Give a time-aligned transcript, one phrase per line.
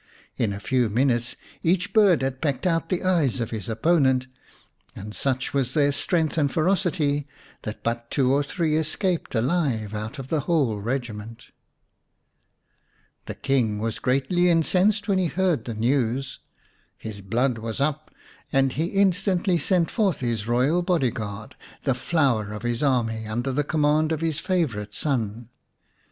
[0.35, 4.25] In a few minutes each bird had pecked out the eyes of his opponent,
[4.95, 7.27] and such was their strength and ferocity
[7.61, 11.49] that but two or three escaped alive out of the whole regiment.
[13.27, 16.39] The King was greatly incensed when he heard the news.
[16.97, 18.09] His blood was up,
[18.51, 23.51] and he instantly sent forth his royal body guard, the flower of his army, under
[23.51, 25.49] the command of his favourite son.